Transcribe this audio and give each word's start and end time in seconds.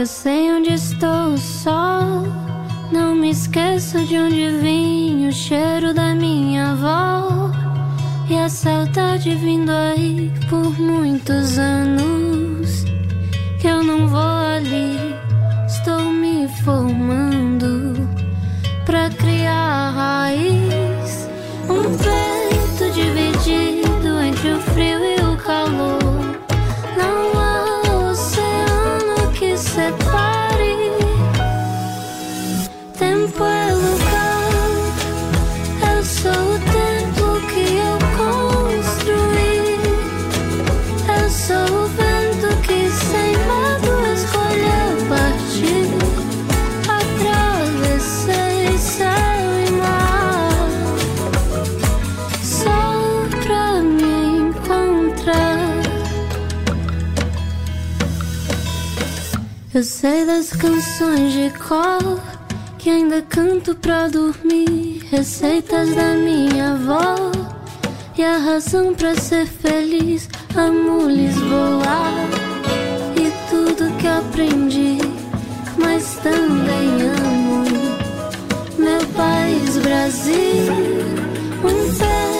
Eu 0.00 0.06
sei 0.06 0.50
onde 0.50 0.72
estou 0.72 1.36
só. 1.36 2.00
Não 2.90 3.14
me 3.14 3.32
esqueço 3.32 4.02
de 4.06 4.16
onde 4.16 4.48
vim, 4.62 5.28
o 5.28 5.30
cheiro 5.30 5.92
da 5.92 6.14
minha 6.14 6.70
avó. 6.70 7.50
E 8.26 8.34
a 8.34 8.48
saudade 8.48 9.34
vindo 9.34 9.70
aí 9.70 10.32
por 10.48 10.80
muitos 10.80 11.58
anos. 11.58 12.29
Eu 59.72 59.84
sei 59.84 60.26
das 60.26 60.50
canções 60.50 61.32
de 61.32 61.48
cor 61.50 62.20
que 62.76 62.90
ainda 62.90 63.22
canto 63.22 63.72
pra 63.76 64.08
dormir, 64.08 65.06
receitas 65.08 65.94
da 65.94 66.14
minha 66.14 66.72
avó 66.72 67.30
e 68.18 68.24
a 68.24 68.36
razão 68.38 68.92
pra 68.92 69.14
ser 69.14 69.46
feliz. 69.46 70.28
Amo 70.56 71.06
Lisboa 71.06 72.02
e 73.16 73.30
tudo 73.48 73.96
que 73.98 74.08
aprendi, 74.08 74.98
mas 75.78 76.16
também 76.16 77.02
amo 77.02 77.64
meu 78.76 79.06
país 79.14 79.78
Brasil. 79.78 80.72
Um 81.62 81.94
peito 81.96 82.39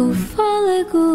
o 0.00 0.14
fôlego 0.14 1.09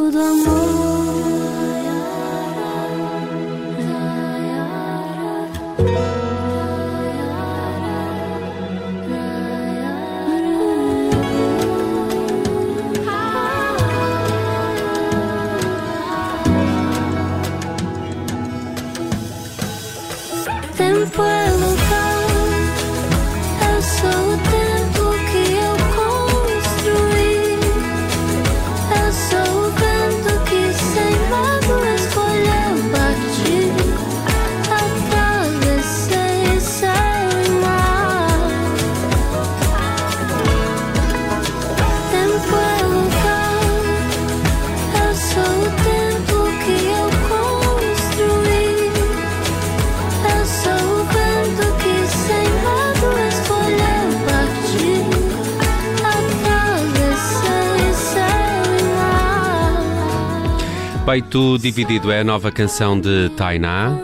mar. 61.16 61.22
Peito 61.22 61.58
Dividido 61.58 62.12
é 62.12 62.20
a 62.20 62.24
nova 62.24 62.52
canção 62.52 63.00
de 63.00 63.30
Tainá. 63.38 63.98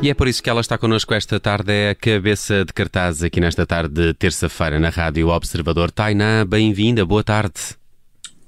E 0.00 0.08
é 0.08 0.14
por 0.14 0.26
isso 0.26 0.42
que 0.42 0.48
ela 0.48 0.60
está 0.60 0.78
connosco 0.78 1.12
esta 1.12 1.38
tarde, 1.38 1.72
é 1.72 1.90
a 1.90 1.94
cabeça 1.94 2.64
de 2.64 2.72
cartaz 2.72 3.22
aqui 3.22 3.40
nesta 3.40 3.66
tarde 3.66 3.94
de 3.94 4.14
terça-feira 4.14 4.78
na 4.78 4.88
Rádio 4.88 5.28
Observador. 5.28 5.90
Tainá, 5.90 6.44
bem-vinda, 6.46 7.04
boa 7.04 7.24
tarde. 7.24 7.76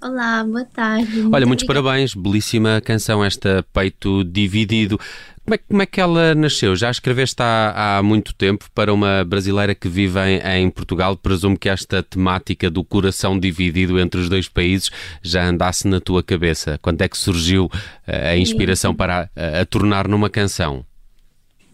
Olá, 0.01 0.45
boa 0.45 0.65
tarde. 0.65 1.23
Olha, 1.33 1.45
muitos 1.47 1.65
obrigada. 1.65 1.83
parabéns, 1.89 2.15
belíssima 2.15 2.81
canção 2.81 3.25
esta 3.25 3.65
Peito 3.73 4.23
Dividido. 4.25 4.97
Como 5.45 5.55
é, 5.55 5.59
que- 5.59 5.65
como 5.67 5.83
é 5.83 5.87
que 5.87 6.01
ela 6.01 6.35
nasceu? 6.37 6.77
Já 6.77 6.91
escreveste 6.91 7.43
há, 7.43 7.97
há 7.99 8.03
muito 8.03 8.33
tempo 8.35 8.67
para 8.75 8.93
uma 8.93 9.25
brasileira 9.25 9.75
que 9.75 9.89
vive 9.89 10.21
em, 10.21 10.41
em 10.67 10.71
Portugal. 10.71 11.17
Presumo 11.17 11.59
que 11.59 11.69
esta 11.69 12.01
temática 12.03 12.71
do 12.71 12.85
coração 12.85 13.39
dividido 13.41 13.99
entre 13.99 14.21
os 14.21 14.29
dois 14.29 14.47
países 14.49 14.91
já 15.23 15.49
andasse 15.49 15.89
na 15.89 16.01
tua 16.01 16.23
cabeça. 16.23 16.79
Quando 16.81 17.03
é 17.03 17.09
que 17.09 17.19
surgiu 17.19 17.69
eh, 18.07 18.31
a 18.31 18.37
inspiração 18.37 18.95
para 18.95 19.29
a, 19.35 19.61
a 19.63 19.67
tornar 19.67 20.07
numa 20.07 20.31
canção? 20.31 20.85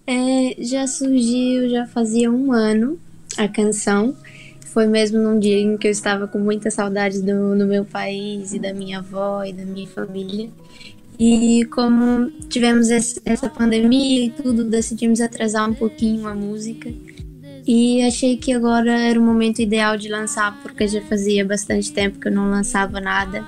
É, 0.07 0.55
já 0.63 0.87
surgiu, 0.87 1.69
já 1.69 1.87
fazia 1.87 2.31
um 2.31 2.53
ano 2.53 2.99
a 3.37 3.49
canção. 3.49 4.17
Foi 4.75 4.89
mesmo 4.89 5.19
num 5.21 5.39
dia 5.39 5.57
em 5.57 5.77
que 5.79 5.87
eu 5.87 5.93
estava 5.93 6.27
com 6.27 6.41
muita 6.41 6.69
saudade 6.69 7.23
do, 7.23 7.57
do 7.57 7.65
meu 7.65 7.85
país 7.85 8.53
e 8.53 8.59
da 8.59 8.75
minha 8.75 8.99
avó 8.99 9.45
e 9.45 9.53
da 9.53 9.65
minha 9.65 9.87
família. 9.87 10.51
E 11.17 11.65
como 11.67 12.29
tivemos 12.49 12.91
esse- 12.91 13.23
essa 13.25 13.49
pandemia 13.49 14.25
e 14.27 14.31
tudo, 14.31 14.65
decidimos 14.65 15.21
atrasar 15.21 15.71
um 15.71 15.75
pouquinho 15.75 16.27
a 16.27 16.35
música. 16.35 16.93
E 17.65 18.03
achei 18.03 18.37
que 18.37 18.53
agora 18.53 18.91
era 18.91 19.19
o 19.19 19.23
momento 19.23 19.61
ideal 19.63 19.97
de 19.97 20.09
lançar, 20.09 20.61
porque 20.61 20.89
já 20.89 21.01
fazia 21.03 21.45
bastante 21.45 21.93
tempo 21.93 22.19
que 22.19 22.27
eu 22.27 22.33
não 22.33 22.51
lançava 22.51 23.01
nada. 23.01 23.45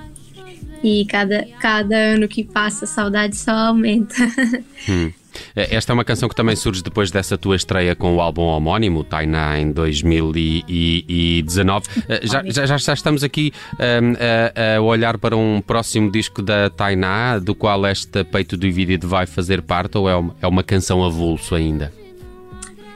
E 0.81 1.05
cada, 1.07 1.45
cada 1.59 1.97
ano 1.97 2.25
que 2.29 2.41
passa 2.45 2.85
a 2.85 2.87
saudade 2.87 3.35
só 3.35 3.51
aumenta. 3.51 4.15
Hum. 4.89 5.11
Eh, 5.55 5.75
Esta 5.75 5.91
é 5.91 5.93
uma 5.93 6.03
canção 6.05 6.29
que 6.29 6.35
também 6.35 6.55
surge 6.55 6.81
depois 6.83 7.11
dessa 7.11 7.37
tua 7.37 7.55
estreia 7.55 7.95
com 7.95 8.15
o 8.15 8.21
álbum 8.21 8.43
homónimo, 8.43 9.03
Tainá, 9.03 9.59
em 9.59 9.71
2019. 9.71 11.85
Eh, 12.09 12.21
Já, 12.23 12.43
já, 12.65 12.77
já- 12.77 12.93
estamos 12.93 13.23
aqui 13.23 13.51
ehm, 13.79 14.13
a, 14.55 14.77
a 14.77 14.81
olhar 14.81 15.17
para 15.17 15.35
um 15.35 15.61
próximo 15.61 16.11
disco 16.11 16.41
da 16.41 16.69
Tainá, 16.69 17.39
do 17.39 17.55
qual 17.55 17.85
esta 17.85 18.23
Peito 18.25 18.57
Dividido 18.57 19.07
vai 19.07 19.25
fazer 19.25 19.61
parte, 19.61 19.97
ou 19.97 20.09
é 20.09 20.15
uma, 20.15 20.35
é 20.41 20.47
uma 20.47 20.63
canção 20.63 21.03
avulso 21.03 21.55
ainda? 21.55 21.91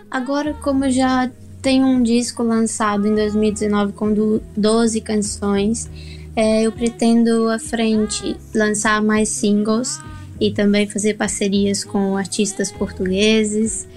Agora, 0.10 0.54
como 0.56 0.90
já 0.90 1.30
tenho 1.62 1.86
um 1.86 2.02
disco 2.04 2.44
lançado 2.44 3.08
em 3.08 3.16
2019 3.16 3.94
com 3.94 4.14
do- 4.14 4.42
12 4.58 5.00
canções, 5.02 5.90
é, 6.36 6.64
eu 6.64 6.72
pretendo 6.72 7.50
à 7.50 7.60
frente 7.60 8.36
lançar 8.56 9.02
mais 9.02 9.30
singles 9.30 10.00
e 10.42 10.52
também 10.52 10.88
fazer 10.88 11.14
parcerias 11.14 11.84
com 11.86 12.18
artistas 12.18 12.72
portugueses, 12.72 13.88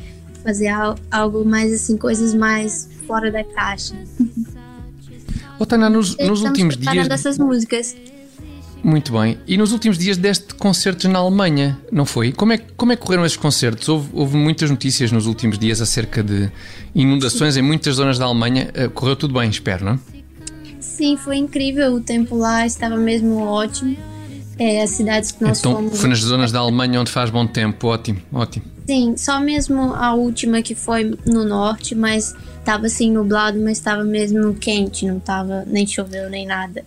fazer 0.45 0.69
al- 0.69 0.97
algo 1.11 1.45
mais 1.45 1.73
assim, 1.73 1.97
coisas 1.97 2.35
mais 2.35 2.89
fora 3.07 3.33
da 3.33 3.43
caixa. 3.43 3.95
Ô, 5.59 5.65
Tainá, 5.65 5.89
nos, 5.89 6.17
nos 6.19 6.43
últimos 6.43 6.77
dias. 6.77 7.09
essas 7.11 7.39
músicas. 7.39 7.97
Muito 8.83 9.13
bem. 9.13 9.39
E 9.47 9.57
nos 9.57 9.73
últimos 9.73 9.97
dias 9.97 10.19
deste 10.19 10.53
concertos 10.57 11.07
na 11.07 11.19
Alemanha, 11.19 11.79
não 11.91 12.05
foi? 12.05 12.33
Como 12.33 12.53
é, 12.53 12.59
como 12.59 12.93
é 12.93 12.97
que 12.97 13.03
correram 13.03 13.25
esses 13.25 13.39
concertos? 13.39 13.89
Houve, 13.89 14.11
houve 14.13 14.37
muitas 14.37 14.69
notícias 14.71 15.11
nos 15.11 15.25
últimos 15.27 15.59
dias 15.59 15.81
acerca 15.81 16.23
de 16.23 16.51
inundações 16.95 17.57
em 17.57 17.63
muitas 17.63 17.95
zonas 17.97 18.19
da 18.19 18.27
Alemanha. 18.27 18.71
Eh, 18.75 18.89
Correu 18.89 19.17
tudo 19.17 19.33
bem, 19.33 19.49
espero, 19.49 19.87
não? 19.87 19.99
Sim, 20.81 21.17
foi 21.17 21.39
incrível. 21.39 21.95
O 21.95 22.01
tempo 22.01 22.37
lá 22.37 22.67
estava 22.67 22.97
mesmo 22.99 23.39
ótimo. 23.39 23.97
É, 24.59 24.83
as 24.83 24.91
cidades 24.91 25.33
que 25.33 25.43
nós 25.43 25.59
Então, 25.61 25.73
fomos. 25.75 25.99
foi 26.01 26.09
nas 26.09 26.21
zonas 26.21 26.53
da 26.53 26.61
Alemanha 26.61 27.01
onde 27.01 27.11
faz 27.11 27.31
bom 27.31 27.47
tempo. 27.47 27.89
Ótimo, 27.89 28.21
ótimo. 28.33 28.65
Sim, 28.87 29.17
só 29.17 29.41
mesmo 29.41 29.95
a 29.95 30.15
última 30.15 30.61
que 30.63 30.75
foi 30.75 31.17
no 31.27 31.45
norte, 31.45 31.95
mas 31.95 32.35
tava 32.65 32.87
assim 32.87 33.11
nublado, 33.11 33.59
mas 33.59 33.81
tava 33.81 34.05
mesmo 34.05 34.55
quente, 34.55 35.07
não 35.07 35.19
tava 35.19 35.65
nem 35.67 35.87
choveu 35.87 36.29
nem 36.31 36.47
nada. 36.47 36.85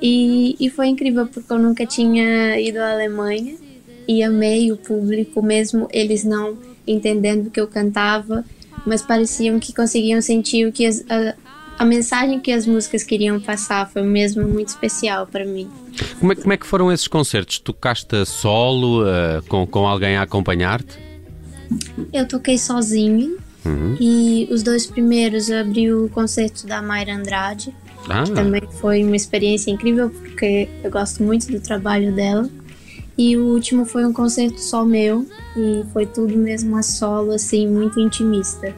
E, 0.00 0.56
e 0.58 0.70
foi 0.70 0.88
incrível 0.88 1.26
porque 1.26 1.52
eu 1.52 1.58
nunca 1.58 1.84
tinha 1.86 2.58
ido 2.60 2.78
à 2.78 2.92
Alemanha 2.92 3.54
e 4.06 4.22
amei 4.22 4.70
o 4.70 4.76
público, 4.76 5.42
mesmo 5.42 5.88
eles 5.92 6.24
não 6.24 6.56
entendendo 6.86 7.46
o 7.46 7.50
que 7.50 7.60
eu 7.60 7.66
cantava, 7.66 8.44
mas 8.86 9.02
pareciam 9.02 9.58
que 9.58 9.72
conseguiam 9.72 10.20
sentir 10.20 10.66
o 10.66 10.72
que 10.72 10.84
as- 10.86 11.04
a- 11.08 11.34
a 11.78 11.84
mensagem 11.84 12.40
que 12.40 12.52
as 12.52 12.66
músicas 12.66 13.02
queriam 13.02 13.40
passar 13.40 13.90
foi 13.90 14.02
mesmo 14.02 14.46
muito 14.46 14.68
especial 14.68 15.26
para 15.26 15.44
mim. 15.44 15.68
Como 16.18 16.32
é, 16.32 16.36
como 16.36 16.52
é, 16.52 16.56
que 16.56 16.66
foram 16.66 16.92
esses 16.92 17.08
concertos? 17.08 17.58
Tocaste 17.58 18.24
solo, 18.26 19.02
uh, 19.02 19.42
com, 19.48 19.66
com 19.66 19.86
alguém 19.86 20.16
a 20.16 20.22
acompanhar-te? 20.22 20.98
Eu 22.12 22.26
toquei 22.26 22.58
sozinho 22.58 23.38
uhum. 23.64 23.96
e 24.00 24.48
os 24.50 24.62
dois 24.62 24.86
primeiros 24.86 25.48
eu 25.48 25.60
abri 25.60 25.92
o 25.92 26.08
concerto 26.10 26.66
da 26.66 26.82
Mayra 26.82 27.14
Andrade, 27.14 27.74
ah. 28.08 28.24
que 28.24 28.32
também 28.32 28.62
foi 28.80 29.02
uma 29.02 29.16
experiência 29.16 29.70
incrível 29.70 30.10
porque 30.10 30.68
eu 30.82 30.90
gosto 30.90 31.22
muito 31.22 31.50
do 31.50 31.60
trabalho 31.60 32.14
dela. 32.14 32.48
E 33.16 33.36
o 33.36 33.44
último 33.44 33.84
foi 33.84 34.04
um 34.04 34.12
concerto 34.12 34.60
só 34.60 34.84
meu 34.84 35.24
e 35.56 35.84
foi 35.92 36.04
tudo 36.04 36.36
mesmo 36.36 36.76
a 36.76 36.82
solo, 36.82 37.30
assim, 37.30 37.66
muito 37.66 38.00
intimista. 38.00 38.74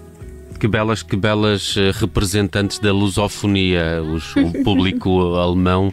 Que 0.58 0.68
belas, 0.68 1.02
que 1.02 1.16
belas 1.16 1.76
eh, 1.76 1.92
representantes 1.94 2.78
da 2.78 2.92
lusofonia, 2.92 4.02
os, 4.02 4.34
o 4.36 4.52
público 4.64 5.34
alemão 5.34 5.92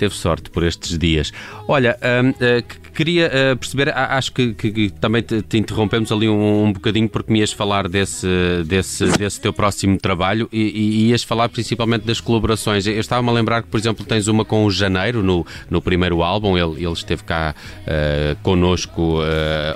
teve 0.00 0.14
sorte 0.14 0.48
por 0.48 0.62
estes 0.62 0.96
dias. 0.98 1.30
Olha, 1.68 1.94
uh, 2.00 2.30
uh, 2.30 2.92
queria 2.94 3.26
uh, 3.26 3.56
perceber, 3.58 3.94
acho 3.94 4.32
que, 4.32 4.54
que, 4.54 4.70
que 4.70 4.90
também 4.90 5.20
te, 5.20 5.42
te, 5.42 5.58
interrompemos 5.58 6.10
ali 6.10 6.26
um, 6.26 6.64
um 6.64 6.72
bocadinho 6.72 7.06
porque 7.06 7.30
me 7.30 7.40
ias 7.40 7.52
falar 7.52 7.86
desse, 7.86 8.26
desse, 8.64 9.04
desse 9.18 9.38
teu 9.38 9.52
próximo 9.52 9.98
trabalho 9.98 10.48
e, 10.50 10.62
e, 10.62 11.08
ias 11.10 11.22
falar 11.22 11.50
principalmente 11.50 12.06
das 12.06 12.18
colaborações. 12.18 12.86
Eu 12.86 12.98
estava-me 12.98 13.28
a 13.28 13.32
lembrar 13.32 13.62
que, 13.62 13.68
por 13.68 13.78
exemplo, 13.78 14.06
tens 14.06 14.26
uma 14.26 14.42
com 14.42 14.64
o 14.64 14.70
Janeiro 14.70 15.22
no, 15.22 15.46
no 15.68 15.82
primeiro 15.82 16.22
álbum, 16.22 16.56
ele, 16.56 16.82
ele 16.82 16.94
esteve 16.94 17.22
cá 17.22 17.54
uh, 17.82 18.36
connosco 18.42 19.18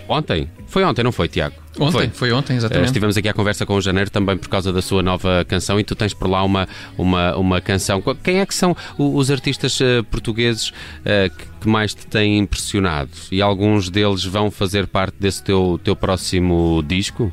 ontem. 0.08 0.48
Foi 0.74 0.82
ontem, 0.82 1.04
não 1.04 1.12
foi, 1.12 1.28
Tiago? 1.28 1.54
Ontem, 1.78 1.92
foi. 1.92 2.08
foi 2.08 2.32
ontem, 2.32 2.56
exatamente. 2.56 2.86
Estivemos 2.86 3.16
aqui 3.16 3.28
à 3.28 3.32
conversa 3.32 3.64
com 3.64 3.76
o 3.76 3.80
Janeiro 3.80 4.10
também 4.10 4.36
por 4.36 4.48
causa 4.48 4.72
da 4.72 4.82
sua 4.82 5.04
nova 5.04 5.44
canção 5.44 5.78
e 5.78 5.84
tu 5.84 5.94
tens 5.94 6.12
por 6.12 6.28
lá 6.28 6.42
uma, 6.42 6.66
uma, 6.98 7.36
uma 7.36 7.60
canção. 7.60 8.02
Quem 8.24 8.40
é 8.40 8.46
que 8.46 8.52
são 8.52 8.76
os 8.98 9.30
artistas 9.30 9.78
uh, 9.78 10.02
portugueses 10.10 10.70
uh, 10.70 11.30
que 11.60 11.68
mais 11.68 11.94
te 11.94 12.04
têm 12.08 12.38
impressionado? 12.38 13.12
E 13.30 13.40
alguns 13.40 13.88
deles 13.88 14.24
vão 14.24 14.50
fazer 14.50 14.88
parte 14.88 15.14
desse 15.20 15.44
teu, 15.44 15.80
teu 15.84 15.94
próximo 15.94 16.82
disco? 16.84 17.32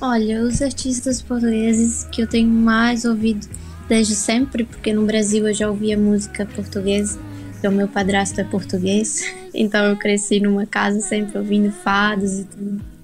Olha, 0.00 0.42
os 0.42 0.62
artistas 0.62 1.20
portugueses 1.20 2.04
que 2.12 2.22
eu 2.22 2.28
tenho 2.28 2.48
mais 2.48 3.04
ouvido 3.04 3.48
desde 3.88 4.14
sempre, 4.14 4.62
porque 4.62 4.92
no 4.92 5.04
Brasil 5.04 5.48
eu 5.48 5.54
já 5.54 5.68
ouvia 5.68 5.98
música 5.98 6.46
portuguesa, 6.46 7.18
porque 7.56 7.68
o 7.68 7.72
meu 7.72 7.88
padrasto 7.88 8.40
é 8.40 8.44
português, 8.44 9.22
então 9.52 9.84
eu 9.86 9.96
cresci 9.96 10.40
numa 10.40 10.66
casa 10.66 11.00
sempre 11.00 11.38
ouvindo 11.38 11.72
fados 11.72 12.40
e 12.40 12.44
tudo 12.44 12.96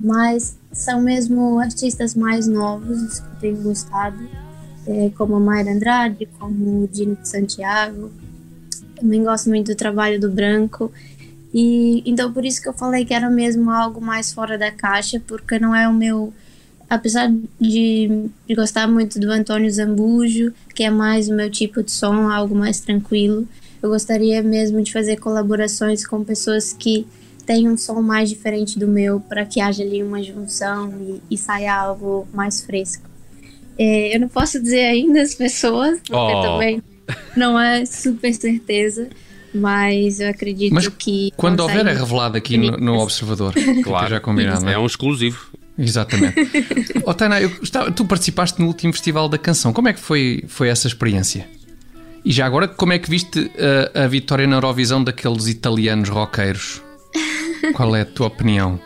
mas 0.00 0.56
são 0.72 1.00
mesmo 1.00 1.58
artistas 1.58 2.14
mais 2.14 2.46
novos 2.46 3.18
que 3.18 3.26
eu 3.26 3.40
tenho 3.40 3.62
gostado, 3.62 4.18
é, 4.86 5.10
como 5.16 5.36
a 5.36 5.40
Mayra 5.40 5.72
Andrade, 5.72 6.28
como 6.38 6.84
o 6.84 6.88
Dino 6.88 7.16
de 7.16 7.28
Santiago. 7.28 8.10
Também 8.94 9.22
gosto 9.22 9.48
muito 9.48 9.72
do 9.72 9.76
trabalho 9.76 10.20
do 10.20 10.30
Branco. 10.30 10.92
E 11.52 12.02
então 12.06 12.32
por 12.32 12.44
isso 12.44 12.62
que 12.62 12.68
eu 12.68 12.72
falei 12.72 13.04
que 13.04 13.14
era 13.14 13.28
mesmo 13.28 13.70
algo 13.70 14.00
mais 14.00 14.32
fora 14.32 14.56
da 14.56 14.70
caixa, 14.70 15.20
porque 15.26 15.58
não 15.58 15.74
é 15.74 15.88
o 15.88 15.92
meu 15.92 16.32
apesar 16.88 17.30
de, 17.60 18.30
de 18.46 18.54
gostar 18.54 18.86
muito 18.86 19.20
do 19.20 19.30
Antônio 19.30 19.70
Zambujo, 19.70 20.54
que 20.74 20.82
é 20.84 20.90
mais 20.90 21.28
o 21.28 21.34
meu 21.34 21.50
tipo 21.50 21.82
de 21.82 21.90
som, 21.90 22.30
algo 22.30 22.54
mais 22.54 22.80
tranquilo, 22.80 23.46
eu 23.82 23.90
gostaria 23.90 24.42
mesmo 24.42 24.82
de 24.82 24.92
fazer 24.92 25.16
colaborações 25.16 26.06
com 26.06 26.24
pessoas 26.24 26.72
que 26.72 27.06
tem 27.46 27.68
um 27.68 27.78
som 27.78 28.02
mais 28.02 28.28
diferente 28.28 28.78
do 28.78 28.86
meu 28.86 29.20
para 29.20 29.46
que 29.46 29.60
haja 29.60 29.82
ali 29.82 30.02
uma 30.02 30.22
junção 30.22 30.92
e, 31.00 31.34
e 31.34 31.38
saia 31.38 31.74
algo 31.74 32.28
mais 32.32 32.60
fresco. 32.62 33.08
É, 33.78 34.14
eu 34.14 34.20
não 34.20 34.28
posso 34.28 34.60
dizer 34.60 34.84
ainda 34.84 35.22
as 35.22 35.34
pessoas, 35.34 35.98
porque 36.00 36.14
oh. 36.14 36.42
também 36.42 36.82
não 37.36 37.58
é 37.58 37.86
super 37.86 38.34
certeza, 38.34 39.08
mas 39.54 40.20
eu 40.20 40.28
acredito 40.28 40.74
mas 40.74 40.88
que. 40.88 41.32
Quando 41.36 41.60
houver 41.60 41.86
é 41.86 41.92
revelado 41.92 42.36
aqui 42.36 42.58
no, 42.58 42.76
no 42.76 42.98
Observador, 42.98 43.54
claro, 43.82 44.10
já 44.10 44.20
combinado. 44.20 44.68
É? 44.68 44.74
é 44.74 44.78
um 44.78 44.86
exclusivo. 44.86 45.50
Exatamente. 45.78 46.34
oh, 47.06 47.14
Tainá, 47.14 47.40
eu, 47.40 47.50
tu 47.94 48.04
participaste 48.04 48.60
no 48.60 48.66
último 48.66 48.92
Festival 48.92 49.28
da 49.28 49.38
Canção. 49.38 49.72
Como 49.72 49.88
é 49.88 49.92
que 49.92 50.00
foi, 50.00 50.44
foi 50.48 50.68
essa 50.68 50.88
experiência? 50.88 51.48
E 52.24 52.32
já 52.32 52.46
agora, 52.46 52.68
como 52.68 52.92
é 52.92 52.98
que 52.98 53.08
viste 53.08 53.50
a, 53.94 54.04
a 54.04 54.06
vitória 54.06 54.46
na 54.46 54.56
Eurovisão 54.56 55.02
daqueles 55.02 55.46
italianos 55.46 56.08
roqueiros? 56.08 56.82
Qual 57.74 57.94
é 57.94 58.02
a 58.02 58.06
tua 58.06 58.26
opinião? 58.26 58.80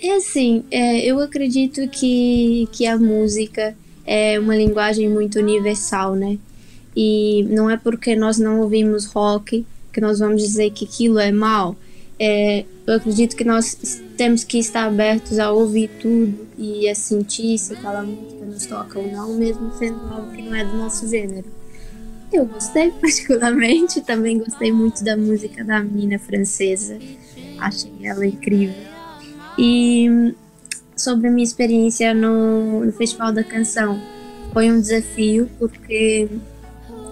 É 0.00 0.16
assim, 0.16 0.64
é, 0.70 1.04
eu 1.04 1.18
acredito 1.20 1.88
que, 1.88 2.68
que 2.72 2.86
a 2.86 2.96
música 2.96 3.74
é 4.06 4.38
uma 4.38 4.56
linguagem 4.56 5.08
muito 5.08 5.38
universal, 5.38 6.14
né? 6.14 6.38
E 6.96 7.44
não 7.50 7.68
é 7.68 7.76
porque 7.76 8.16
nós 8.16 8.38
não 8.38 8.60
ouvimos 8.60 9.06
rock 9.06 9.66
que 9.92 10.00
nós 10.00 10.18
vamos 10.18 10.42
dizer 10.42 10.70
que 10.70 10.84
aquilo 10.84 11.18
é 11.18 11.32
mal. 11.32 11.76
É, 12.18 12.64
eu 12.86 12.94
acredito 12.94 13.36
que 13.36 13.44
nós 13.44 14.00
temos 14.16 14.44
que 14.44 14.58
estar 14.58 14.86
abertos 14.86 15.38
a 15.38 15.52
ouvir 15.52 15.90
tudo 16.00 16.46
e 16.56 16.88
a 16.88 16.94
sentir 16.94 17.58
se 17.58 17.74
aquela 17.74 18.02
música 18.02 18.44
nos 18.44 18.66
toca 18.66 18.98
ou 18.98 19.10
não, 19.10 19.34
mesmo 19.34 19.72
sendo 19.78 20.00
algo 20.12 20.32
que 20.32 20.42
não 20.42 20.54
é 20.54 20.64
do 20.64 20.76
nosso 20.76 21.08
gênero. 21.08 21.57
Eu 22.32 22.46
gostei 22.46 22.90
particularmente, 22.92 24.00
também 24.00 24.38
gostei 24.38 24.70
muito 24.72 25.02
da 25.02 25.16
música 25.16 25.64
da 25.64 25.82
menina 25.82 26.18
francesa 26.18 26.98
achei 27.58 27.92
ela 28.02 28.26
incrível. 28.26 28.74
E 29.58 30.34
sobre 30.96 31.28
a 31.28 31.30
minha 31.30 31.44
experiência 31.44 32.14
no, 32.14 32.84
no 32.84 32.92
Festival 32.92 33.32
da 33.32 33.44
Canção, 33.44 34.00
foi 34.52 34.70
um 34.70 34.80
desafio, 34.80 35.48
porque 35.58 36.28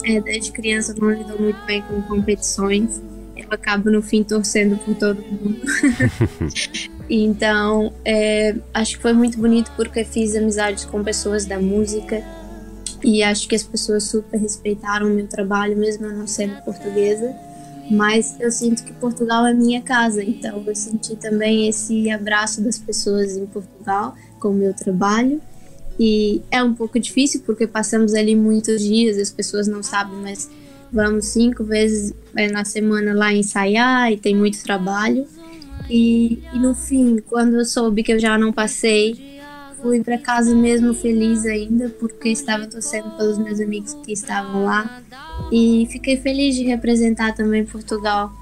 é, 0.05 0.21
desde 0.21 0.53
criança 0.53 0.93
eu 0.93 1.03
não 1.03 1.11
lido 1.11 1.41
muito 1.41 1.65
bem 1.67 1.83
com 1.83 2.01
competições. 2.03 3.03
Eu 3.37 3.47
acabo 3.51 3.91
no 3.91 4.01
fim 4.01 4.23
torcendo 4.23 4.77
por 4.79 4.95
todo 4.95 5.21
mundo. 5.21 5.61
então, 7.11 7.93
é, 8.05 8.57
acho 8.73 8.97
que 8.97 9.03
foi 9.03 9.13
muito 9.13 9.39
bonito 9.39 9.71
porque 9.77 10.05
fiz 10.05 10.35
amizades 10.35 10.85
com 10.85 11.05
pessoas 11.05 11.45
da 11.45 11.59
música 11.59 12.25
e 13.07 13.23
acho 13.23 13.49
que 13.49 13.55
as 13.55 13.63
pessoas 13.63 14.05
super 14.05 14.39
respeitaram 14.39 15.07
o 15.07 15.15
meu 15.15 15.27
trabalho, 15.27 15.77
mesmo 15.77 16.07
eu 16.07 16.13
não 16.13 16.27
sendo 16.27 16.61
portuguesa 16.63 17.35
mas 17.91 18.37
eu 18.41 18.51
sinto 18.51 18.85
que 18.85 18.93
Portugal 18.93 19.47
é 19.47 19.55
minha 19.55 19.81
casa, 19.81 20.23
então 20.23 20.63
eu 20.67 20.75
senti 20.75 21.15
também 21.17 21.69
esse 21.69 22.11
abraço 22.11 22.61
das 22.61 22.79
pessoas 22.79 23.37
em 23.37 23.47
Portugal 23.47 24.15
com 24.41 24.49
o 24.49 24.55
meu 24.55 24.75
trabalho. 24.75 25.41
E 25.99 26.43
é 26.51 26.63
um 26.63 26.75
pouco 26.75 26.99
difícil 26.99 27.43
porque 27.47 27.67
passamos 27.67 28.13
ali 28.13 28.35
muitos 28.35 28.83
dias, 28.83 29.17
as 29.17 29.31
pessoas 29.31 29.67
não 29.67 29.83
sabem, 29.83 30.19
mas 30.19 30.51
vamos 30.93 31.27
cinco 31.27 31.65
vezes 31.65 32.13
é, 32.35 32.51
na 32.51 32.65
semana 32.65 33.15
lá 33.15 33.33
ensaiar 33.33 34.13
e 34.13 34.17
tem 34.17 34.37
muito 34.37 34.63
trabalho. 34.63 35.27
E, 35.89 36.43
e 36.53 36.59
no 36.59 36.75
fim, 36.75 37.19
quando 37.29 37.55
eu 37.55 37.65
soube 37.65 38.03
que 38.03 38.13
eu 38.13 38.19
já 38.19 38.37
não 38.37 38.53
passei, 38.53 39.36
fui 39.87 40.03
para 40.03 40.19
casa 40.19 40.53
mesmo 40.53 40.93
feliz 40.93 41.47
ainda, 41.47 41.89
porque 41.89 42.29
estava 42.29 42.67
torcendo 42.67 43.17
pelos 43.17 43.39
meus 43.39 43.61
amigos 43.61 43.95
que 44.05 44.13
estavam 44.13 44.65
lá. 44.65 45.01
E 45.53 45.87
fiquei 45.93 46.17
feliz 46.17 46.57
de 46.57 46.65
representar 46.65 47.35
também 47.35 47.65
Portugal 47.65 48.33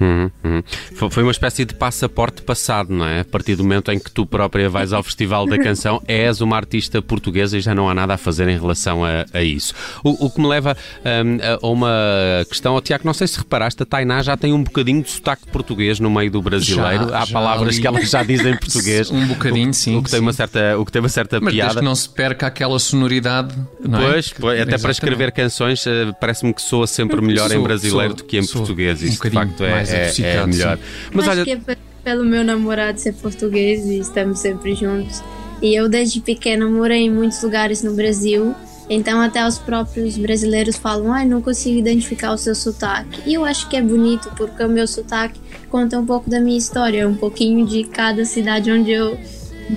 Uhum, 0.00 0.30
uhum. 0.44 1.10
Foi 1.10 1.22
uma 1.22 1.32
espécie 1.32 1.64
de 1.64 1.74
passaporte 1.74 2.42
passado, 2.42 2.92
não 2.92 3.04
é? 3.04 3.20
A 3.20 3.24
partir 3.24 3.56
do 3.56 3.62
momento 3.64 3.90
em 3.90 3.98
que 3.98 4.10
tu 4.10 4.24
própria 4.24 4.68
vais 4.68 4.92
ao 4.92 5.02
Festival 5.02 5.46
da 5.46 5.58
Canção, 5.58 6.02
és 6.06 6.40
uma 6.40 6.56
artista 6.56 7.02
portuguesa 7.02 7.58
e 7.58 7.60
já 7.60 7.74
não 7.74 7.88
há 7.88 7.94
nada 7.94 8.14
a 8.14 8.16
fazer 8.16 8.48
em 8.48 8.58
relação 8.58 9.04
a, 9.04 9.26
a 9.32 9.42
isso. 9.42 9.74
O, 10.04 10.26
o, 10.26 10.30
que 10.30 10.40
me 10.40 10.46
leva 10.46 10.76
um, 11.04 11.66
a 11.66 11.68
uma 11.68 12.44
questão, 12.48 12.74
oh, 12.74 12.80
Tiago, 12.80 13.02
não 13.04 13.14
sei 13.14 13.26
se 13.26 13.38
reparaste, 13.38 13.82
a 13.82 13.86
Tainá 13.86 14.22
já 14.22 14.36
tem 14.36 14.52
um 14.52 14.62
bocadinho 14.62 15.02
de 15.02 15.10
sotaque 15.10 15.46
português 15.48 15.98
no 15.98 16.10
meio 16.10 16.30
do 16.30 16.40
brasileiro. 16.40 17.08
Já, 17.08 17.18
há 17.18 17.24
já 17.24 17.32
palavras 17.32 17.74
ali... 17.74 17.80
que 17.80 17.86
ela 17.86 18.00
já 18.00 18.22
diz 18.22 18.44
em 18.44 18.56
português. 18.56 19.10
um 19.12 19.26
bocadinho, 19.26 19.70
o, 19.70 19.74
sim. 19.74 19.96
O 19.96 20.02
que, 20.02 20.10
tem 20.10 20.20
uma 20.20 20.32
certa, 20.32 20.78
o 20.78 20.84
que 20.84 20.92
tem 20.92 21.00
uma 21.00 21.08
certa 21.08 21.40
Mas 21.40 21.52
piada. 21.52 21.74
Mas 21.74 21.80
que 21.80 21.84
não 21.84 21.94
se 21.94 22.08
perca 22.08 22.46
aquela 22.46 22.78
sonoridade. 22.78 23.54
Não 23.80 24.00
é? 24.00 24.12
pois, 24.12 24.32
pois, 24.32 24.60
até 24.60 24.78
para 24.78 24.90
escrever 24.90 25.32
canções, 25.32 25.86
eh, 25.86 26.12
parece-me 26.20 26.54
que 26.54 26.62
soa 26.62 26.86
sempre 26.86 27.20
melhor 27.20 27.50
em 27.50 27.60
brasileiro 27.60 28.14
do 28.14 28.24
que 28.24 28.38
em 28.38 28.46
português. 28.46 29.02
Isso 29.02 29.20
um 29.24 29.28
de 29.28 29.34
facto 29.34 29.64
é, 29.64 29.87
é, 29.92 30.12
é 30.20 30.46
melhor. 30.46 30.78
Mas 31.12 31.28
Acho 31.28 31.40
olha... 31.40 31.44
que 31.44 31.52
é 31.52 31.76
pelo 32.04 32.24
meu 32.24 32.42
namorado 32.42 32.98
ser 32.98 33.12
português 33.14 33.84
e 33.84 33.98
estamos 33.98 34.38
sempre 34.38 34.74
juntos. 34.74 35.22
E 35.60 35.74
eu 35.74 35.88
desde 35.88 36.20
pequena 36.20 36.68
morei 36.68 37.02
em 37.02 37.10
muitos 37.10 37.42
lugares 37.42 37.82
no 37.82 37.92
Brasil. 37.94 38.54
Então 38.88 39.20
até 39.20 39.46
os 39.46 39.58
próprios 39.58 40.16
brasileiros 40.16 40.76
falam, 40.76 41.12
ai, 41.12 41.24
ah, 41.24 41.26
não 41.26 41.42
consigo 41.42 41.78
identificar 41.78 42.32
o 42.32 42.38
seu 42.38 42.54
sotaque. 42.54 43.20
E 43.26 43.34
eu 43.34 43.44
acho 43.44 43.68
que 43.68 43.76
é 43.76 43.82
bonito 43.82 44.30
porque 44.36 44.62
o 44.62 44.68
meu 44.68 44.86
sotaque 44.86 45.38
conta 45.68 45.98
um 45.98 46.06
pouco 46.06 46.30
da 46.30 46.40
minha 46.40 46.56
história, 46.56 47.06
um 47.06 47.14
pouquinho 47.14 47.66
de 47.66 47.84
cada 47.84 48.24
cidade 48.24 48.70
onde 48.70 48.90
eu 48.90 49.18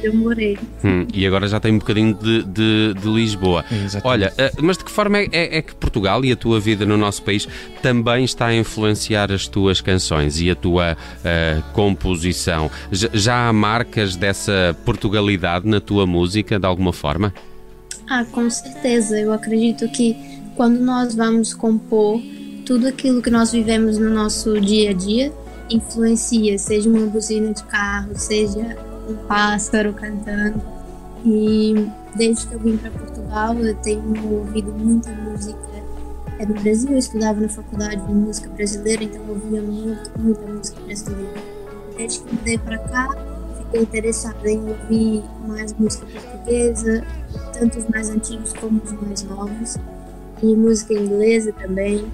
eu 0.03 0.13
morei. 0.13 0.57
Hum, 0.83 1.05
e 1.13 1.25
agora 1.25 1.47
já 1.47 1.59
tem 1.59 1.73
um 1.73 1.79
bocadinho 1.79 2.13
de, 2.13 2.43
de, 2.43 2.93
de 2.93 3.07
Lisboa. 3.07 3.63
Exatamente. 3.71 4.07
Olha, 4.07 4.33
eh, 4.37 4.51
mas 4.61 4.77
de 4.77 4.85
que 4.85 4.91
forma 4.91 5.19
é, 5.19 5.29
é, 5.31 5.57
é, 5.57 5.61
que 5.61 5.75
Portugal 5.75 6.23
e 6.23 6.31
a 6.31 6.35
tua 6.35 6.59
vida 6.59 6.85
no 6.85 6.97
nosso 6.97 7.23
país 7.23 7.47
também 7.81 8.23
está 8.23 8.47
a 8.47 8.55
influenciar 8.55 9.31
as 9.31 9.47
tuas 9.47 9.81
canções 9.81 10.39
e 10.39 10.49
a 10.49 10.55
tua 10.55 10.93
uh, 10.93 11.63
composição? 11.73 12.69
Já, 12.91 13.09
já 13.13 13.47
há 13.47 13.53
marcas 13.53 14.15
dessa 14.15 14.75
Portugalidade 14.85 15.67
na 15.67 15.79
tua 15.79 16.05
música, 16.05 16.59
de 16.59 16.65
alguma 16.65 16.93
forma? 16.93 17.33
Ah, 18.09 18.25
com 18.25 18.49
certeza. 18.49 19.19
Eu 19.19 19.31
acredito 19.31 19.87
que 19.89 20.15
quando 20.55 20.79
nós 20.79 21.15
vamos 21.15 21.53
compor, 21.53 22.21
tudo 22.65 22.87
aquilo 22.87 23.21
que 23.21 23.29
nós 23.29 23.51
vivemos 23.51 23.97
no 23.97 24.09
nosso 24.09 24.59
dia 24.59 24.91
a 24.91 24.93
dia 24.93 25.31
influencia, 25.69 26.57
seja 26.57 26.89
uma 26.89 27.07
buzina 27.07 27.53
de 27.53 27.63
carro, 27.63 28.11
seja 28.15 28.77
um 29.11 29.25
pássaro 29.27 29.93
cantando. 29.93 30.61
E 31.23 31.89
desde 32.15 32.47
que 32.47 32.53
eu 32.53 32.59
vim 32.59 32.77
para 32.77 32.91
Portugal, 32.91 33.55
eu 33.55 33.75
tenho 33.75 34.03
ouvido 34.31 34.71
muita 34.71 35.11
música. 35.11 35.59
É 36.39 36.45
no 36.45 36.55
Brasil, 36.55 36.91
eu 36.91 36.97
estudava 36.97 37.39
na 37.39 37.49
faculdade 37.49 38.01
de 38.05 38.13
música 38.13 38.49
brasileira, 38.49 39.03
então 39.03 39.21
eu 39.21 39.29
ouvia 39.29 39.61
muito, 39.61 40.11
muita 40.17 40.41
música 40.51 40.81
brasileira. 40.81 41.41
Desde 41.95 42.19
que 42.21 42.35
mudei 42.35 42.57
para 42.57 42.79
cá, 42.79 43.09
fiquei 43.57 43.81
interessada 43.81 44.49
em 44.49 44.59
ouvir 44.67 45.23
mais 45.47 45.73
música 45.73 46.05
portuguesa, 46.07 47.03
tanto 47.53 47.77
os 47.77 47.87
mais 47.89 48.09
antigos 48.09 48.53
como 48.53 48.81
os 48.83 48.91
mais 48.93 49.23
novos, 49.23 49.77
e 50.41 50.55
música 50.55 50.93
inglesa 50.93 51.53
também. 51.53 52.11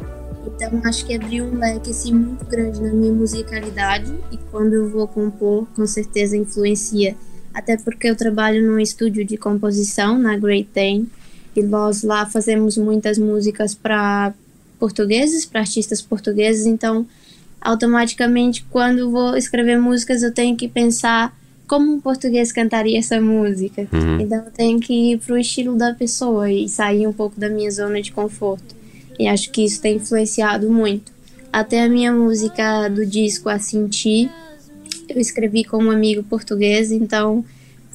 Então 0.56 0.82
acho 0.86 1.06
que 1.06 1.14
abriu 1.14 1.46
um 1.46 1.58
leque 1.58 1.92
assim, 1.92 2.14
muito 2.14 2.46
grande 2.46 2.82
na 2.82 2.92
minha 2.94 3.12
musicalidade 3.12 4.14
e 4.32 4.38
quando 4.52 4.74
eu 4.74 4.90
vou 4.90 5.08
compor, 5.08 5.68
com 5.76 5.86
certeza 5.86 6.38
influencia. 6.38 7.16
Até 7.54 7.78
porque 7.78 8.08
eu 8.08 8.16
trabalho 8.16 8.66
num 8.66 8.80
estúdio 8.80 9.26
de 9.26 9.38
composição 9.38 10.18
na 10.18 10.38
Great 10.38 10.70
Dane 10.74 11.08
e 11.56 11.64
nós 11.64 12.04
lá 12.04 12.26
fazemos 12.26 12.78
muitas 12.78 13.18
músicas 13.18 13.74
para 13.74 14.34
portugueses, 14.80 15.46
para 15.46 15.62
artistas 15.62 16.02
portugueses, 16.02 16.66
então 16.66 17.06
automaticamente 17.60 18.64
quando 18.70 19.10
vou 19.10 19.36
escrever 19.36 19.80
músicas 19.80 20.22
eu 20.22 20.32
tenho 20.32 20.56
que 20.56 20.68
pensar 20.68 21.36
como 21.68 21.92
um 21.92 22.00
português 22.00 22.52
cantaria 22.52 22.98
essa 22.98 23.20
música. 23.20 23.88
Uhum. 23.92 24.22
Então 24.22 24.38
eu 24.38 24.52
tenho 24.52 24.80
que 24.80 25.14
ir 25.14 25.18
pro 25.18 25.38
estilo 25.38 25.76
da 25.76 25.94
pessoa 25.94 26.50
e 26.50 26.70
sair 26.70 27.06
um 27.06 27.14
pouco 27.14 27.40
da 27.40 27.50
minha 27.50 27.70
zona 27.70 28.02
de 28.02 28.12
conforto. 28.12 28.77
E 29.20 29.28
acho 29.28 29.50
que 29.52 29.64
isso 29.64 29.82
tem 29.82 29.98
influenciado 29.98 30.70
muito. 30.70 31.12
Até 31.52 31.84
a 31.84 31.90
minha 31.90 32.12
música 32.12 32.88
do 32.88 33.06
disco 33.06 33.50
A 33.50 33.58
Sentir, 33.58 34.30
eu 35.10 35.20
escrevi 35.20 35.64
com 35.64 35.84
um 35.84 35.92
amigo 35.92 36.22
português, 36.24 36.92
então 36.92 37.44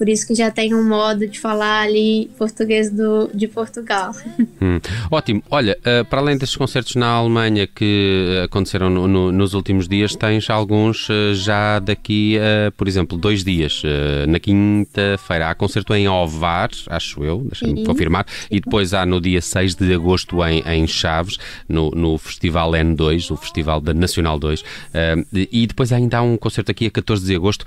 por 0.03 0.09
isso 0.09 0.27
que 0.27 0.35
já 0.35 0.51
tem 0.51 0.75
um 0.75 0.83
modo 0.83 1.29
de 1.29 1.39
falar 1.39 1.83
ali 1.83 2.29
português 2.37 2.91
do, 2.91 3.31
de 3.33 3.47
Portugal. 3.47 4.13
Hum, 4.61 4.81
ótimo. 5.09 5.43
Olha, 5.49 5.79
uh, 5.79 6.05
para 6.07 6.21
além 6.21 6.37
destes 6.37 6.57
concertos 6.57 6.97
na 6.97 7.07
Alemanha 7.07 7.69
que 7.69 8.41
aconteceram 8.45 8.91
no, 8.91 9.07
no, 9.07 9.31
nos 9.31 9.55
últimos 9.55 9.87
dias, 9.87 10.17
tens 10.17 10.51
alguns 10.51 11.09
uh, 11.09 11.35
já 11.35 11.79
daqui, 11.79 12.37
uh, 12.37 12.73
por 12.73 12.89
exemplo, 12.89 13.17
dois 13.17 13.45
dias. 13.45 13.83
na 14.27 14.41
quinta-feira 14.41 15.51
há 15.51 15.55
concerto 15.55 15.95
em 15.95 16.09
Ovar, 16.09 16.71
acho 16.89 17.23
eu, 17.23 17.47
deixa-me 17.47 17.85
confirmar, 17.85 18.27
e 18.51 18.59
depois 18.59 18.93
há 18.95 19.07
no 19.07 19.21
dia 19.21 19.41
6 19.41 19.77
de 19.77 19.95
agosto 19.95 20.45
em, 20.45 20.65
em 20.67 20.85
Chaves, 20.87 21.39
no, 21.69 21.91
no 21.91 22.19
Festival 22.19 22.73
N2, 22.73 23.31
o 23.31 23.37
Festival 23.37 23.81
da 23.81 23.95
Nacional 23.95 24.37
2, 24.37 24.65
e 25.33 25.67
depois 25.67 25.93
ainda 25.93 26.19
há 26.19 26.23
um 26.23 26.37
concerto 26.37 26.73
aqui 26.73 26.87
a 26.87 26.91
14 26.91 27.25
de 27.25 27.37
agosto 27.37 27.65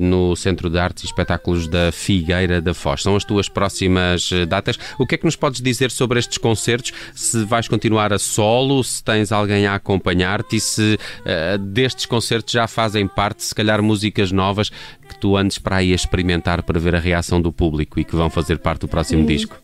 no 0.00 0.34
Centro 0.36 0.70
de 0.70 0.78
Artes 0.78 1.04
e 1.04 1.06
Espetáculos 1.06 1.65
da 1.66 1.90
Figueira 1.92 2.60
da 2.60 2.74
Foz. 2.74 3.02
São 3.02 3.16
as 3.16 3.24
tuas 3.24 3.48
próximas 3.48 4.30
eh, 4.32 4.46
datas. 4.46 4.78
O 4.98 5.06
que 5.06 5.14
é 5.14 5.18
que 5.18 5.24
nos 5.24 5.36
podes 5.36 5.60
dizer 5.60 5.90
sobre 5.90 6.18
estes 6.18 6.38
concertos? 6.38 6.92
Se 7.14 7.44
vais 7.44 7.68
continuar 7.68 8.12
a 8.12 8.18
solo, 8.18 8.82
se 8.82 9.02
tens 9.02 9.32
alguém 9.32 9.66
a 9.66 9.74
acompanhar-te 9.74 10.56
e 10.56 10.60
se 10.60 10.98
uh, 11.20 11.58
destes 11.58 12.06
concertos 12.06 12.52
já 12.52 12.66
fazem 12.66 13.06
parte, 13.06 13.44
se 13.44 13.54
calhar, 13.54 13.82
músicas 13.82 14.32
novas 14.32 14.70
que 15.08 15.18
tu 15.20 15.36
andes 15.36 15.58
para 15.58 15.76
aí 15.76 15.92
a 15.92 15.94
experimentar 15.96 16.62
para 16.62 16.78
ver 16.78 16.94
a 16.94 17.00
reação 17.00 17.40
do 17.40 17.52
público 17.52 17.98
e 18.00 18.04
que 18.04 18.14
vão 18.14 18.30
fazer 18.30 18.58
parte 18.58 18.80
do 18.80 18.88
próximo 18.88 19.22
Sim. 19.22 19.26
disco. 19.26 19.56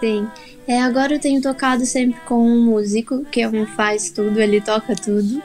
Sim. 0.00 0.28
É, 0.66 0.82
agora 0.82 1.14
eu 1.14 1.20
tenho 1.20 1.40
tocado 1.40 1.86
sempre 1.86 2.20
com 2.26 2.44
um 2.44 2.64
músico, 2.64 3.24
que 3.26 3.40
é 3.40 3.48
um 3.48 3.66
faz 3.66 4.10
tudo, 4.10 4.40
ele 4.40 4.60
toca 4.60 4.94
tudo. 4.94 5.40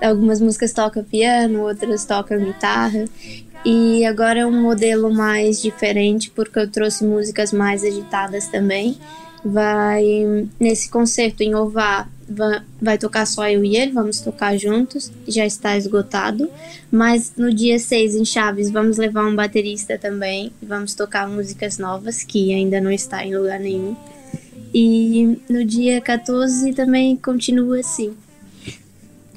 Algumas 0.00 0.40
músicas 0.40 0.72
toca 0.74 1.02
piano, 1.02 1.62
outras 1.62 2.04
toca 2.04 2.36
guitarra. 2.36 3.06
E 3.64 4.04
agora 4.04 4.40
é 4.40 4.46
um 4.46 4.62
modelo 4.62 5.12
mais 5.12 5.60
diferente, 5.60 6.30
porque 6.30 6.58
eu 6.58 6.70
trouxe 6.70 7.04
músicas 7.04 7.52
mais 7.52 7.82
agitadas 7.82 8.46
também. 8.48 8.96
Vai 9.44 10.04
nesse 10.58 10.90
concerto 10.90 11.42
em 11.42 11.54
Ová, 11.54 12.08
vai, 12.80 12.98
tocar 12.98 13.26
só 13.26 13.48
eu 13.48 13.64
e 13.64 13.76
ele, 13.76 13.92
vamos 13.92 14.20
tocar 14.20 14.56
juntos, 14.56 15.12
já 15.26 15.46
está 15.46 15.76
esgotado. 15.76 16.50
Mas 16.90 17.32
no 17.36 17.52
dia 17.52 17.78
6 17.78 18.14
em 18.16 18.24
Chaves, 18.24 18.70
vamos 18.70 18.96
levar 18.96 19.26
um 19.26 19.34
baterista 19.34 19.98
também, 19.98 20.52
vamos 20.62 20.94
tocar 20.94 21.28
músicas 21.28 21.78
novas, 21.78 22.22
que 22.22 22.52
ainda 22.52 22.80
não 22.80 22.90
está 22.90 23.24
em 23.24 23.36
lugar 23.36 23.60
nenhum. 23.60 23.96
E 24.74 25.38
no 25.48 25.64
dia 25.64 26.00
14 26.00 26.72
também 26.72 27.16
continua 27.16 27.80
assim. 27.80 28.14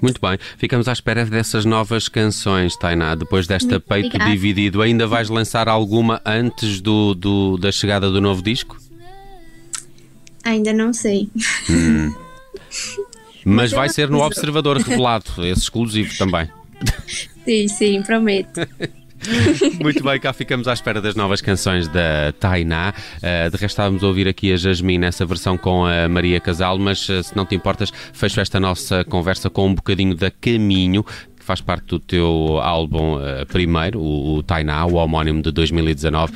Muito 0.01 0.19
bem, 0.21 0.37
ficamos 0.57 0.87
à 0.87 0.93
espera 0.93 1.25
dessas 1.25 1.65
novas 1.65 2.07
canções, 2.07 2.75
Tainá. 2.77 3.15
Depois 3.15 3.47
desta 3.47 3.79
peito 3.79 4.07
obrigada. 4.07 4.31
dividido, 4.31 4.81
ainda 4.81 5.05
vais 5.07 5.29
lançar 5.29 5.67
alguma 5.67 6.21
antes 6.25 6.81
do, 6.81 7.13
do, 7.13 7.57
da 7.57 7.71
chegada 7.71 8.09
do 8.09 8.21
novo 8.21 8.41
disco? 8.41 8.77
Ainda 10.43 10.71
não 10.71 10.93
sei. 10.93 11.29
Hum. 11.69 12.13
Mas 13.45 13.71
vai 13.71 13.89
ser 13.89 14.09
no 14.09 14.21
Observador 14.21 14.77
revelado, 14.77 15.25
esse 15.39 15.61
exclusivo 15.61 16.17
também. 16.17 16.49
Sim, 17.45 17.67
sim, 17.67 18.01
prometo. 18.03 18.61
Muito 19.81 20.03
bem, 20.03 20.19
cá 20.19 20.31
ficamos 20.33 20.67
à 20.67 20.73
espera 20.73 21.01
das 21.01 21.15
novas 21.15 21.41
canções 21.41 21.88
da 21.88 22.31
Tainá. 22.39 22.93
Uh, 23.17 23.49
de 23.49 23.57
resto, 23.57 23.65
estávamos 23.65 24.03
a 24.03 24.07
ouvir 24.07 24.27
aqui 24.27 24.53
a 24.53 24.57
Jasmine 24.57 24.99
nessa 24.99 25.25
versão 25.25 25.57
com 25.57 25.85
a 25.85 26.07
Maria 26.07 26.39
Casal, 26.39 26.77
mas 26.79 27.07
uh, 27.09 27.23
se 27.23 27.35
não 27.35 27.45
te 27.45 27.55
importas, 27.55 27.91
fecho 28.13 28.39
esta 28.39 28.59
nossa 28.59 29.03
conversa 29.03 29.49
com 29.49 29.67
um 29.67 29.75
bocadinho 29.75 30.15
da 30.15 30.31
Caminho, 30.31 31.05
faz 31.49 31.61
parte 31.61 31.87
do 31.87 31.99
teu 31.99 32.59
álbum 32.61 33.15
uh, 33.15 33.43
primeiro, 33.47 33.99
o, 33.99 34.35
o 34.35 34.43
Tainá, 34.43 34.85
o 34.85 34.93
homónimo 34.93 35.41
de 35.41 35.51
2019, 35.51 36.31
uh, 36.31 36.35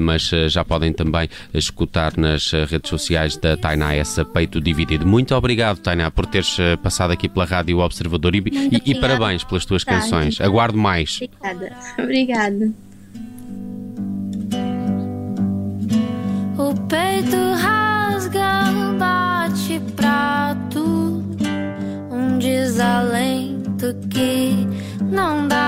mas 0.00 0.32
uh, 0.32 0.48
já 0.48 0.64
podem 0.64 0.94
também 0.94 1.28
escutar 1.52 2.16
nas 2.16 2.52
redes 2.66 2.88
sociais 2.88 3.36
da 3.36 3.54
Tainá 3.54 3.94
essa 3.94 4.24
peito 4.24 4.58
dividido. 4.58 5.06
Muito 5.06 5.34
obrigado, 5.34 5.78
Tainá, 5.78 6.10
por 6.10 6.24
teres 6.24 6.56
passado 6.82 7.10
aqui 7.10 7.28
pela 7.28 7.44
Rádio 7.44 7.80
Observador 7.80 8.34
e, 8.34 8.38
e, 8.38 8.92
e 8.92 8.94
parabéns 8.98 9.44
pelas 9.44 9.66
tuas 9.66 9.84
tá, 9.84 9.92
canções. 9.92 10.40
Aguardo 10.40 10.78
mais. 10.78 11.20
Obrigada. 11.20 11.76
Obrigada. 11.98 12.72
O 16.56 16.74
peito 16.88 17.36
rasga, 17.60 18.72
bate 18.98 19.78
prato, 19.94 21.22
um 22.10 22.38
desalento 22.38 23.35
que 23.94 24.66
não 25.00 25.48
dá. 25.48 25.65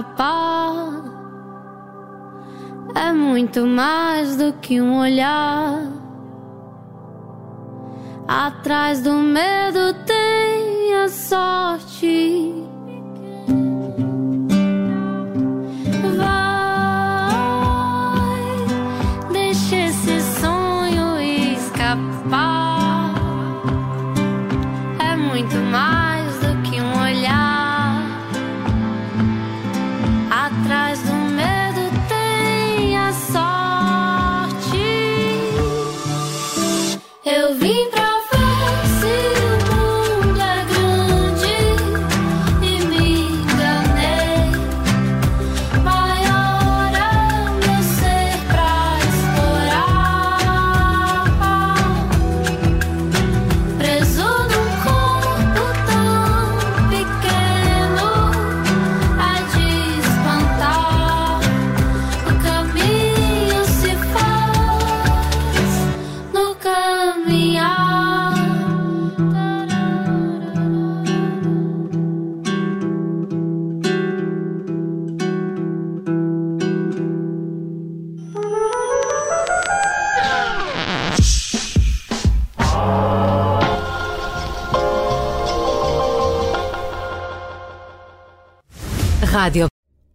Escapar. 0.00 1.04
É 2.94 3.12
muito 3.12 3.66
mais 3.66 4.36
do 4.36 4.52
que 4.54 4.80
um 4.80 4.98
olhar. 4.98 5.86
Atrás 8.26 9.02
do 9.02 9.12
medo 9.12 9.94
tem 10.06 10.94
a 10.94 11.08
sorte. 11.08 12.59